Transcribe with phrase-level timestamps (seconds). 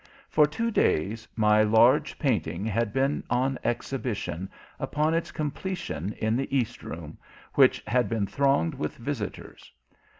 [0.29, 6.57] For two days my large painting had been on exhibition, upon its completion, in the
[6.57, 7.19] East Room,
[7.53, 9.71] which had been thronged with visitors.